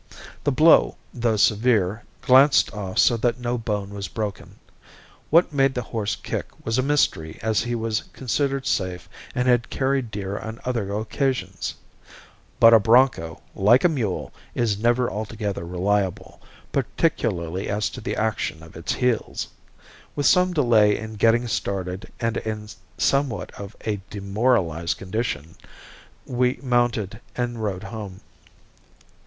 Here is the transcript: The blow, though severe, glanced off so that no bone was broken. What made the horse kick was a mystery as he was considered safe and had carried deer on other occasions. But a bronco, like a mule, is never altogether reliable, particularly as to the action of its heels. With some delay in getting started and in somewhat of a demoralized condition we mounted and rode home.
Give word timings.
The 0.45 0.51
blow, 0.51 0.97
though 1.13 1.35
severe, 1.37 2.01
glanced 2.21 2.73
off 2.73 2.97
so 2.97 3.17
that 3.17 3.39
no 3.39 3.55
bone 3.59 3.91
was 3.93 4.07
broken. 4.07 4.55
What 5.29 5.53
made 5.53 5.75
the 5.75 5.83
horse 5.83 6.15
kick 6.15 6.47
was 6.65 6.79
a 6.79 6.81
mystery 6.81 7.37
as 7.43 7.61
he 7.61 7.75
was 7.75 8.05
considered 8.11 8.65
safe 8.65 9.07
and 9.35 9.47
had 9.47 9.69
carried 9.69 10.09
deer 10.09 10.39
on 10.39 10.59
other 10.65 10.91
occasions. 10.91 11.75
But 12.59 12.73
a 12.73 12.79
bronco, 12.79 13.43
like 13.53 13.83
a 13.83 13.89
mule, 13.89 14.33
is 14.55 14.79
never 14.79 15.07
altogether 15.07 15.63
reliable, 15.67 16.41
particularly 16.71 17.69
as 17.69 17.87
to 17.91 18.01
the 18.01 18.15
action 18.15 18.63
of 18.63 18.75
its 18.75 18.93
heels. 18.93 19.49
With 20.15 20.25
some 20.25 20.51
delay 20.51 20.97
in 20.97 21.13
getting 21.13 21.47
started 21.47 22.11
and 22.19 22.37
in 22.37 22.69
somewhat 22.97 23.51
of 23.51 23.75
a 23.85 24.01
demoralized 24.09 24.97
condition 24.97 25.57
we 26.25 26.57
mounted 26.63 27.21
and 27.35 27.61
rode 27.63 27.83
home. 27.83 28.21